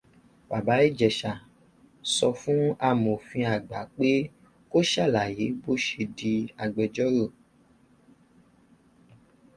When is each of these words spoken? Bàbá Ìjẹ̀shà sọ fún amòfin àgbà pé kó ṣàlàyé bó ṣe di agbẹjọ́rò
Bàbá 0.49 0.75
Ìjẹ̀shà 0.87 1.31
sọ 2.13 2.27
fún 2.39 2.63
amòfin 2.87 3.47
àgbà 3.55 3.79
pé 3.95 4.09
kó 4.71 4.79
ṣàlàyé 4.91 5.45
bó 5.63 5.71
ṣe 5.85 6.01
di 6.17 6.31
agbẹjọ́rò 6.63 7.25